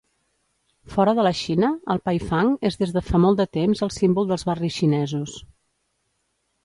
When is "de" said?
1.17-1.25, 2.95-3.03, 3.43-3.47